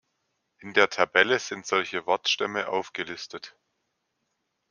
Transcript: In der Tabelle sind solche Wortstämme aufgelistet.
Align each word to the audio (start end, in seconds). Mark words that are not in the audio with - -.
In 0.57 0.73
der 0.73 0.89
Tabelle 0.89 1.37
sind 1.37 1.67
solche 1.67 2.07
Wortstämme 2.07 2.67
aufgelistet. 2.69 3.55